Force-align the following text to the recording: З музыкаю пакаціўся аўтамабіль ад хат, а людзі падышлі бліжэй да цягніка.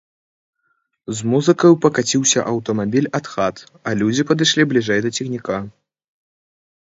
З 1.17 1.27
музыкаю 1.33 1.73
пакаціўся 1.83 2.39
аўтамабіль 2.51 3.09
ад 3.19 3.25
хат, 3.33 3.55
а 3.89 3.95
людзі 3.99 4.23
падышлі 4.31 4.67
бліжэй 4.71 4.99
да 5.07 5.11
цягніка. 5.19 5.57